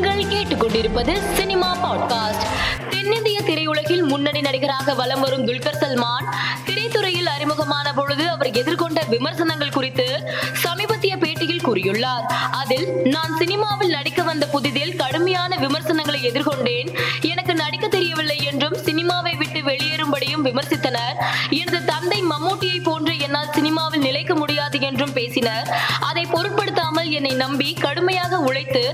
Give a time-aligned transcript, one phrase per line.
[0.00, 2.44] நீங்கள் கேட்டுக்கொண்டிருப்பது cinema podcast.
[2.90, 6.24] தென்னிந்திய திரையுலகில் முன்னணி நடிகராக வலம் வரும் துல்கர் சல்மான்
[6.66, 12.22] திரைத்துறையில் அறிமுகமான பொழுது அவர் எதிர்கொண்ட விமர்சனங்கள் குறித்து சமீபத்திய பேட்டியில் கூறியுள்ளார்.
[12.50, 16.98] அதில் நான் சினிமாவில் நடிக்க வந்த புதிதில் கடுமையான விமர்சனங்களை எதிர்கொண்டேன்.
[17.20, 21.14] எனக்கு நடிக்க தெரியவில்லை என்றும் சினிமாவை விட்டு வெளியேறும்படியும் விமர்சித்தனர்.
[21.50, 21.84] எனது
[24.42, 25.68] முடியாது என்றும் பேசினர்.
[26.10, 28.84] அதை பொருட்படுத்தாமல் என்னை நம்பி கடுமையாக உழைத்து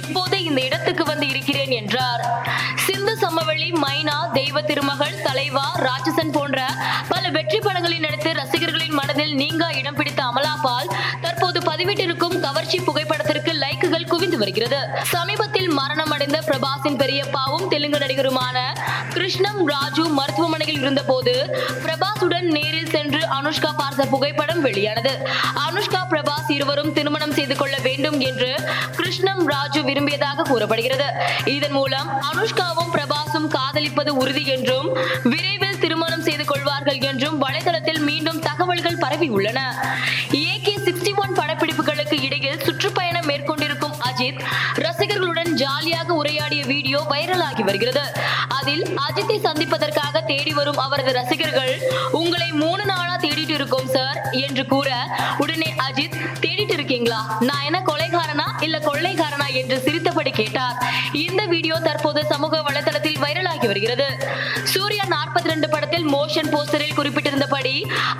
[0.00, 2.24] இப்போதே இந்த இடத்துக்கு வந்து இருக்கிறேன் என்றார்.
[2.86, 6.58] சிந்து சமவெளி மைனா தெய்வ திருமகள் தலைவா ராட்சசன் போன்ற
[7.08, 10.90] பல வெற்றி படங்களை நடித்து ரசிகர்களின் மனதில் நீங்கா இடம் பிடித்த அமலா பால்
[11.20, 14.80] தற்போது பதிவிட்டிருக்கும் கவர்ச்சி புகைப்படத்திற்கு லைக்குகள் குவிந்து வருகிறது.
[15.02, 18.58] சமீபத்தில் மரணம் அடைந்த பிரபாஸின் பெரியப்பாவும் தெலுங்கு நடிகருமான
[19.14, 21.34] கிருஷ்ணம் ராஜு மருத்துவமனையில் இருந்தபோது
[21.84, 25.14] பிரபாஸுடன் நேரில் சென்று அனுஷ்கா பார்த்த புகைப்படம் வெளியானது.
[25.66, 28.50] அனுஷ்கா பிரபாஸ் இருவரும் திருமணம் செய்து கொள்ள வேண்டும் என்று
[28.96, 31.08] கிருஷ்ணம் ராஜு விரும்பியதாக கூறப்படுகிறது.
[31.56, 33.21] இதன் மூலம் அனுஷ்காவும் பிரபாஸ்
[33.82, 34.88] காதலிப்பது உறுதி என்றும்
[35.30, 39.60] விரைவில் திருமணம் செய்து கொள்வார்கள் என்றும் வலைதளத்தில் மீண்டும் தகவல்கள் பரவி உள்ளன.
[40.50, 44.40] ஏகே சிக்ஸ்டி ஒன் படப்பிடிப்புகளுக்கு இடையில் சுற்றுப்பயணம் மேற்கொண்டிருக்கும் அஜித்
[44.84, 48.04] ரசிகர்களுடன் ஜாலியாக உரையாடிய வீடியோ வைரலாகி வருகிறது.
[48.58, 51.74] அதில் அஜித்தை சந்திப்பதற்காக தேடி வரும் அவரது ரசிகர்கள்
[52.20, 54.88] உங்களை மூணு நாளா தேடிட்டு இருக்கோம் சார் என்று கூற
[55.38, 57.20] உடனே அஜித் தேடிட்டு இருக்கீங்களா?
[57.40, 60.78] நான் என்ன கொலைகாரனா இல்ல கொள்ளைகாரனா என்று சிரித்தபடி கேட்டார்.
[61.26, 62.91] இந்த வீடியோ தற்போது சமூக வலைதளத்தில்
[63.62, 64.06] வெளியாகி வருகிறது.
[64.72, 67.74] சூர்யா நாற்பத்தி ரெண்டு படத்தில் மோஷன் போஸ்டரில் குறிப்பிட்டிருந்தபடி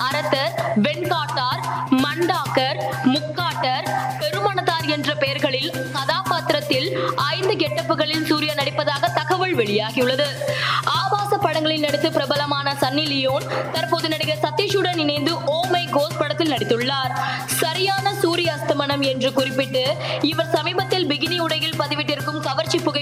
[0.06, 0.52] அரத்தர்
[0.86, 1.62] வெண்காட்டார்
[2.04, 2.78] மண்டாக்கர்
[3.14, 3.86] முக்காட்டர்
[4.20, 6.88] பெருமணத்தார் என்ற பெயர்களில் கதாபாத்திரத்தில்
[7.34, 10.28] ஐந்து கெட்டப்புகளில் சூர்யா நடிப்பதாக தகவல் வெளியாகியுள்ளது.
[11.00, 17.12] ஆபாச படங்களில் நடித்து பிரபலமான சன்னி லியோன் தற்போது நடிகர் சதீஷுடன் இணைந்து ஓமை கோஸ் படத்தில் நடித்துள்ளார்.
[17.62, 19.84] சரியான சூரிய அஸ்தமனம் என்று குறிப்பிட்டு
[20.32, 23.01] இவர் சமீபத்தில் பிகினி உடையில் பதிவிட்டிருக்கும் கவர்ச்சி புகை